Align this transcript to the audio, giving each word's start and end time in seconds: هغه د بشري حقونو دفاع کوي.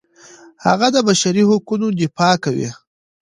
هغه 0.65 0.87
د 0.95 0.97
بشري 1.07 1.43
حقونو 1.49 1.87
دفاع 2.01 2.33
کوي. 2.43 2.69